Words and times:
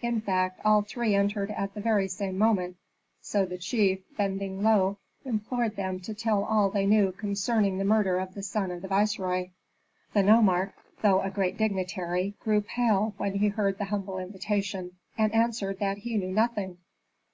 In 0.00 0.20
fact, 0.20 0.60
all 0.64 0.82
three 0.82 1.14
entered 1.14 1.52
at 1.52 1.72
the 1.72 1.80
very 1.80 2.08
same 2.08 2.36
moment; 2.36 2.78
so 3.20 3.46
the 3.46 3.58
chief, 3.58 4.00
bending 4.16 4.60
low, 4.64 4.98
implored 5.24 5.76
them 5.76 6.00
to 6.00 6.14
tell 6.14 6.42
all 6.42 6.68
that 6.68 6.74
they 6.80 6.84
knew 6.84 7.12
concerning 7.12 7.78
the 7.78 7.84
murder 7.84 8.18
of 8.18 8.34
the 8.34 8.42
son 8.42 8.72
of 8.72 8.82
the 8.82 8.88
viceroy. 8.88 9.50
The 10.14 10.24
nomarch, 10.24 10.72
though 11.02 11.20
a 11.20 11.30
great 11.30 11.56
dignitary, 11.56 12.34
grew 12.40 12.60
pale 12.60 13.14
when 13.18 13.34
he 13.34 13.46
heard 13.46 13.78
the 13.78 13.84
humble 13.84 14.18
invitation, 14.18 14.96
and 15.16 15.32
answered 15.32 15.78
that 15.78 15.98
he 15.98 16.16
knew 16.18 16.32
nothing. 16.32 16.78